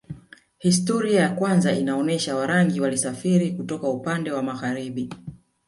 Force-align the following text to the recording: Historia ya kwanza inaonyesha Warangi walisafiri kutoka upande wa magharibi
Historia 0.59 1.21
ya 1.21 1.29
kwanza 1.35 1.73
inaonyesha 1.73 2.35
Warangi 2.35 2.81
walisafiri 2.81 3.51
kutoka 3.51 3.89
upande 3.89 4.31
wa 4.31 4.43
magharibi 4.43 5.09